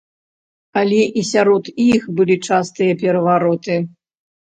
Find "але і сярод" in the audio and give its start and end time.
0.81-1.71